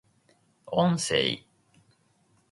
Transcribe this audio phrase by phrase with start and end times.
[0.65, 1.45] 音声